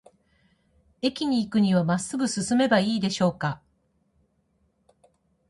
[1.03, 3.61] 駅に行くには、まっすぐ進めばいいでしょうか。